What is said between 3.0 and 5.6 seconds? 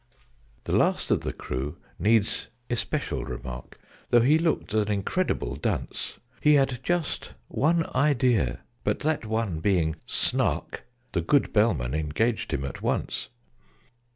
remark, Though he looked an incredible